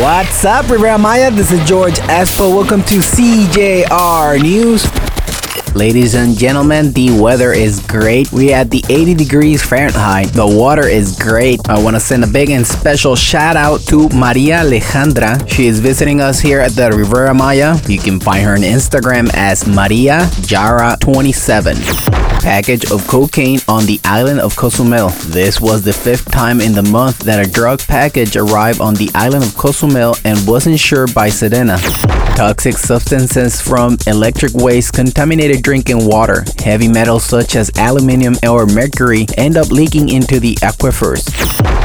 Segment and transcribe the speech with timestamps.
[0.00, 1.30] What's up, Riviera Maya?
[1.30, 2.52] This is George Espo.
[2.56, 5.11] Welcome to CJR News.
[5.74, 8.30] Ladies and gentlemen, the weather is great.
[8.30, 10.28] We at the 80 degrees Fahrenheit.
[10.28, 11.60] The water is great.
[11.66, 15.48] I want to send a big and special shout out to Maria Alejandra.
[15.48, 17.76] She is visiting us here at the Riviera Maya.
[17.88, 24.40] You can find her on Instagram as Maria Jara27 package of cocaine on the island
[24.40, 25.10] of Cozumel.
[25.30, 29.08] This was the fifth time in the month that a drug package arrived on the
[29.14, 31.78] island of Cozumel and was insured by Sedena.
[32.34, 36.44] Toxic substances from electric waste contaminated drinking water.
[36.58, 41.22] Heavy metals such as aluminium or mercury end up leaking into the aquifers.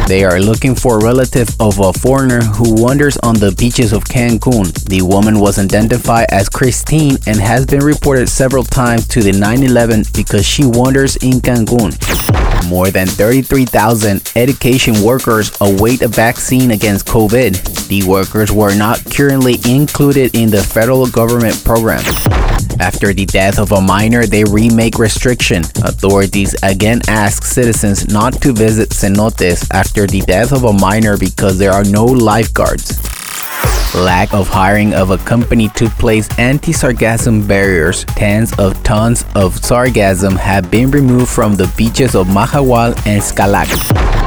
[0.08, 4.06] They are looking for a relative of a foreigner who wanders on the beaches of
[4.06, 4.74] Cancun.
[4.86, 10.06] The woman was identified as Christine and has been reported several times to the 911
[10.14, 11.92] because she wanders in Cancun.
[12.70, 17.88] More than 33,000 education workers await a vaccine against COVID.
[17.88, 22.04] The workers were not currently included in the federal government program.
[22.80, 25.64] After the death of a minor, they remake restriction.
[25.84, 31.58] Authorities again ask citizens not to visit cenotes after the death of a minor because
[31.58, 33.02] there are no lifeguards.
[33.96, 38.04] Lack of hiring of a company to place anti-sargassum barriers.
[38.06, 44.27] Tens of tons of sargassum have been removed from the beaches of Mahahual and Xcalac.